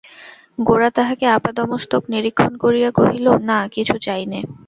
গোরা 0.59 0.89
তাহাকে 0.89 1.25
আপাদমস্তক 1.29 2.01
নিরীক্ষণ 2.09 2.53
করিয়া 2.57 2.89
কহিল, 2.91 3.27
না, 3.49 3.59
কিছু 3.67 3.95
চাই 3.97 4.23
নে। 4.25 4.39